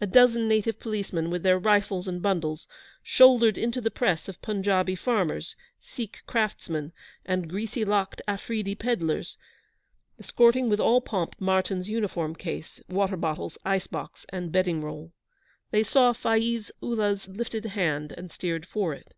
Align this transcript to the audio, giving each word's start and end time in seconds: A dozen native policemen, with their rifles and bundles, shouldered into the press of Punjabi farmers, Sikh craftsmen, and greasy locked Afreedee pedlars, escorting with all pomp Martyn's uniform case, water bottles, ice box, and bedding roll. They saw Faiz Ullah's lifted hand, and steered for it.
A 0.00 0.06
dozen 0.06 0.46
native 0.46 0.78
policemen, 0.78 1.30
with 1.30 1.42
their 1.42 1.58
rifles 1.58 2.06
and 2.06 2.22
bundles, 2.22 2.68
shouldered 3.02 3.58
into 3.58 3.80
the 3.80 3.90
press 3.90 4.28
of 4.28 4.40
Punjabi 4.40 4.94
farmers, 4.94 5.56
Sikh 5.80 6.22
craftsmen, 6.28 6.92
and 7.26 7.50
greasy 7.50 7.84
locked 7.84 8.22
Afreedee 8.28 8.78
pedlars, 8.78 9.36
escorting 10.16 10.68
with 10.68 10.78
all 10.78 11.00
pomp 11.00 11.34
Martyn's 11.40 11.88
uniform 11.88 12.36
case, 12.36 12.80
water 12.88 13.16
bottles, 13.16 13.58
ice 13.64 13.88
box, 13.88 14.24
and 14.28 14.52
bedding 14.52 14.80
roll. 14.80 15.10
They 15.72 15.82
saw 15.82 16.12
Faiz 16.12 16.70
Ullah's 16.80 17.26
lifted 17.26 17.64
hand, 17.64 18.12
and 18.16 18.30
steered 18.30 18.64
for 18.64 18.94
it. 18.94 19.12